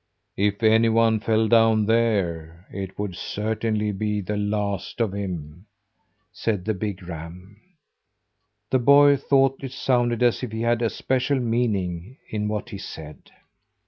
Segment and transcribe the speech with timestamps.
[0.39, 5.67] "If anyone fell down there, it would certainly be the last of him,"
[6.31, 7.61] said the big ram.
[8.71, 12.79] The boy thought it sounded as if he had a special meaning in what he
[12.79, 13.29] said.